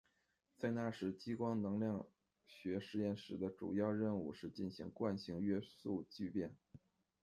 [0.57, 2.07] 在那时，激光能量
[2.47, 6.57] 学实验室的主要任务是进行惯性约束聚变。